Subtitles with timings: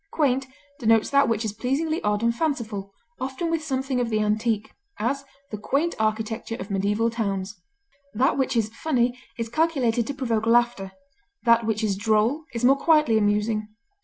[0.11, 0.47] Quaint
[0.79, 5.25] denotes that which is pleasingly odd and fanciful, often with something of the antique; as,
[5.51, 7.61] the quaint architecture of medieval towns.
[8.15, 10.93] That which is funny is calculated to provoke laughter;
[11.43, 13.67] that which is droll is more quietly amusing.